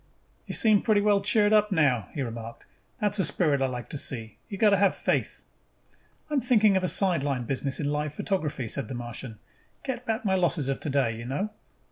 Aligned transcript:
"You 0.47 0.55
seem 0.55 0.81
pretty 0.81 0.99
well 1.01 1.21
cheered 1.21 1.53
up 1.53 1.71
now," 1.71 2.09
he 2.15 2.23
remarked. 2.23 2.65
"That 2.99 3.13
is 3.13 3.19
a 3.19 3.23
spirit 3.23 3.61
I 3.61 3.67
like 3.67 3.87
to 3.89 3.99
see. 3.99 4.39
You 4.49 4.57
have 4.57 4.61
got 4.61 4.69
to 4.71 4.77
have 4.77 4.95
faith." 4.95 5.43
"I'm 6.27 6.41
thinking 6.41 6.75
of 6.75 6.83
a 6.83 6.87
sideline 6.87 7.43
business 7.43 7.79
in 7.79 7.87
live 7.87 8.11
photography," 8.15 8.67
said 8.67 8.87
the 8.87 8.95
Martian. 8.95 9.37
"Get 9.85 10.07
back 10.07 10.25
my 10.25 10.33
losses 10.33 10.69
of 10.69 10.79
today, 10.79 11.15
you 11.15 11.27
know." 11.27 11.51